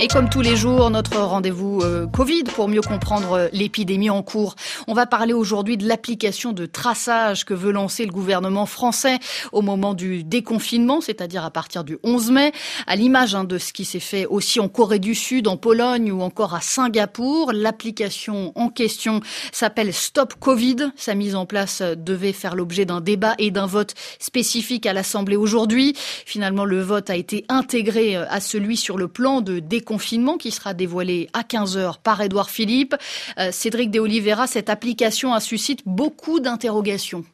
[0.00, 4.22] Et comme tous les jours, notre rendez-vous euh, Covid pour mieux comprendre euh, l'épidémie en
[4.22, 4.54] cours.
[4.86, 9.18] On va parler aujourd'hui de l'application de traçage que veut lancer le gouvernement français
[9.50, 12.52] au moment du déconfinement, c'est-à-dire à partir du 11 mai,
[12.86, 16.12] à l'image hein, de ce qui s'est fait aussi en Corée du Sud, en Pologne
[16.12, 17.50] ou encore à Singapour.
[17.52, 20.92] L'application en question s'appelle Stop Covid.
[20.94, 24.92] Sa mise en place euh, devait faire l'objet d'un débat et d'un vote spécifique à
[24.92, 25.94] l'Assemblée aujourd'hui.
[26.24, 30.50] Finalement, le vote a été intégré à celui sur le plan de déconfinement confinement qui
[30.50, 32.94] sera dévoilé à 15h par Édouard Philippe.
[33.38, 37.24] Euh, Cédric de Oliveira, cette application a suscite beaucoup d'interrogations.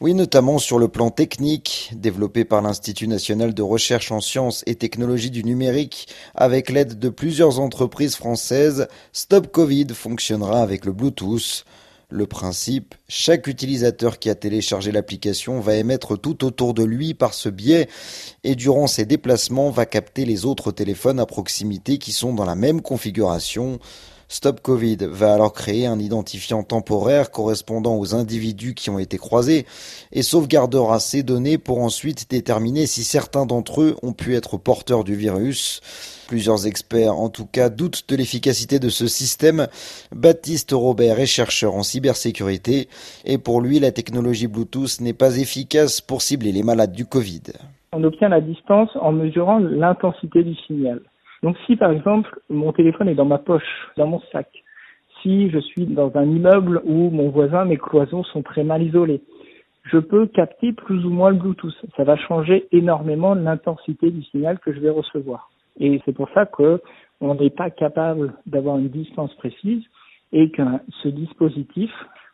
[0.00, 4.74] Oui, notamment sur le plan technique, développé par l'Institut national de recherche en sciences et
[4.74, 11.64] technologies du numérique, avec l'aide de plusieurs entreprises françaises, Stop Covid fonctionnera avec le Bluetooth.
[12.12, 17.34] Le principe, chaque utilisateur qui a téléchargé l'application va émettre tout autour de lui par
[17.34, 17.88] ce biais
[18.42, 22.56] et durant ses déplacements va capter les autres téléphones à proximité qui sont dans la
[22.56, 23.78] même configuration.
[24.32, 29.66] Stop Covid va alors créer un identifiant temporaire correspondant aux individus qui ont été croisés
[30.12, 35.02] et sauvegardera ces données pour ensuite déterminer si certains d'entre eux ont pu être porteurs
[35.02, 35.80] du virus.
[36.28, 39.66] Plusieurs experts, en tout cas, doutent de l'efficacité de ce système.
[40.14, 42.88] Baptiste Robert est chercheur en cybersécurité
[43.24, 47.42] et pour lui, la technologie Bluetooth n'est pas efficace pour cibler les malades du Covid.
[47.92, 51.00] On obtient la distance en mesurant l'intensité du signal.
[51.42, 54.48] Donc si par exemple mon téléphone est dans ma poche, dans mon sac,
[55.22, 59.22] si je suis dans un immeuble où mon voisin, mes cloisons sont très mal isolées,
[59.84, 61.74] je peux capter plus ou moins le Bluetooth.
[61.96, 65.50] Ça va changer énormément l'intensité du signal que je vais recevoir.
[65.78, 66.80] Et c'est pour ça qu'on
[67.34, 69.82] n'est pas capable d'avoir une distance précise
[70.32, 70.62] et que
[71.02, 71.90] ce dispositif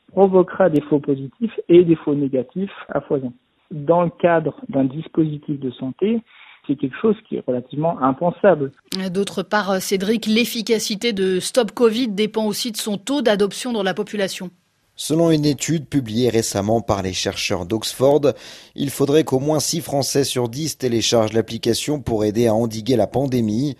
[0.08, 3.32] provoquera des faux positifs et des faux négatifs à foison.
[3.70, 6.20] Dans le cadre d'un dispositif de santé,
[6.66, 8.72] c'est quelque chose qui est relativement impensable.
[9.10, 13.94] D'autre part, Cédric, l'efficacité de Stop Covid dépend aussi de son taux d'adoption dans la
[13.94, 14.50] population.
[14.98, 18.32] Selon une étude publiée récemment par les chercheurs d'Oxford,
[18.74, 23.06] il faudrait qu'au moins 6 Français sur 10 téléchargent l'application pour aider à endiguer la
[23.06, 23.76] pandémie.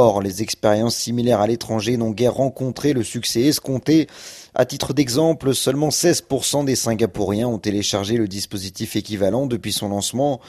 [0.00, 4.06] Or, les expériences similaires à l'étranger n'ont guère rencontré le succès escompté.
[4.54, 10.40] À titre d'exemple, seulement 16% des Singapouriens ont téléchargé le dispositif équivalent depuis son lancement.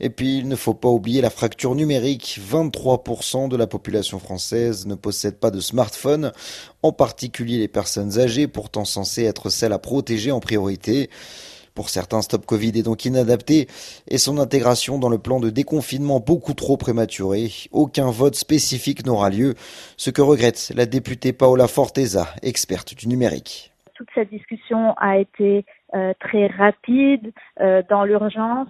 [0.00, 2.38] Et puis, il ne faut pas oublier la fracture numérique.
[2.46, 6.32] 23% de la population française ne possède pas de smartphone,
[6.82, 11.08] en particulier les personnes âgées, pourtant censées être celles à protéger en priorité.
[11.74, 13.66] Pour certains, Stop Covid est donc inadapté
[14.08, 17.48] et son intégration dans le plan de déconfinement beaucoup trop prématuré.
[17.72, 19.54] Aucun vote spécifique n'aura lieu,
[19.96, 23.72] ce que regrette la députée Paola Forteza, experte du numérique.
[23.94, 25.64] Toute cette discussion a été
[25.94, 28.68] euh, très rapide, euh, dans l'urgence.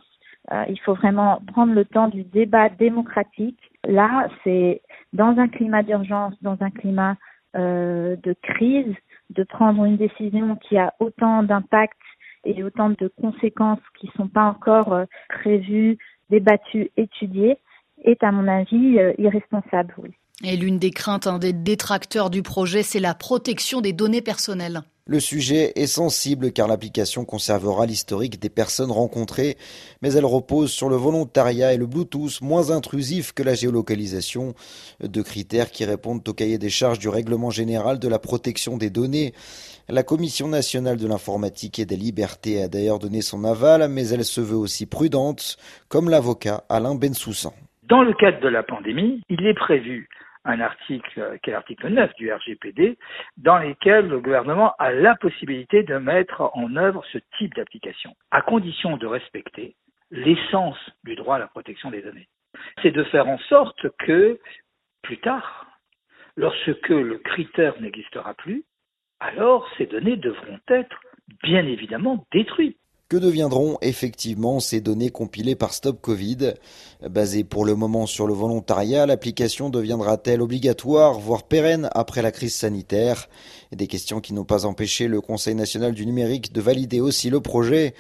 [0.50, 3.60] Euh, il faut vraiment prendre le temps du débat démocratique.
[3.86, 4.82] Là, c'est
[5.12, 7.16] dans un climat d'urgence, dans un climat
[7.54, 8.94] de crise,
[9.30, 11.98] de prendre une décision qui a autant d'impact
[12.44, 15.98] et autant de conséquences qui ne sont pas encore euh, prévues,
[16.30, 17.58] débattues, étudiées,
[18.04, 19.94] est à mon avis irresponsable.
[20.42, 24.80] Et l'une des craintes des détracteurs du projet, c'est la protection des données personnelles.
[25.10, 29.56] Le sujet est sensible car l'application conservera l'historique des personnes rencontrées,
[30.02, 34.54] mais elle repose sur le volontariat et le Bluetooth moins intrusif que la géolocalisation,
[35.02, 38.88] deux critères qui répondent au cahier des charges du règlement général de la protection des
[38.88, 39.32] données.
[39.88, 44.24] La Commission nationale de l'informatique et des libertés a d'ailleurs donné son aval, mais elle
[44.24, 45.56] se veut aussi prudente,
[45.88, 47.52] comme l'avocat Alain Bensoussan.
[47.82, 50.08] Dans le cadre de la pandémie, il est prévu
[50.44, 52.98] un article qui est l'article 9 du RGPD,
[53.36, 58.42] dans lequel le gouvernement a la possibilité de mettre en œuvre ce type d'application, à
[58.42, 59.76] condition de respecter
[60.10, 62.28] l'essence du droit à la protection des données.
[62.82, 64.40] C'est de faire en sorte que,
[65.02, 65.66] plus tard,
[66.36, 68.64] lorsque le critère n'existera plus,
[69.20, 71.00] alors ces données devront être
[71.42, 72.78] bien évidemment détruites.
[73.10, 76.52] Que deviendront effectivement ces données compilées par Stop Covid?
[77.10, 82.54] Basée pour le moment sur le volontariat, l'application deviendra-t-elle obligatoire, voire pérenne après la crise
[82.54, 83.28] sanitaire?
[83.72, 87.40] Des questions qui n'ont pas empêché le Conseil national du numérique de valider aussi le
[87.40, 87.94] projet.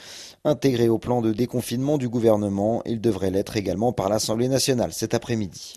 [0.44, 5.12] Intégré au plan de déconfinement du gouvernement, il devrait l'être également par l'Assemblée nationale cet
[5.12, 5.74] après-midi.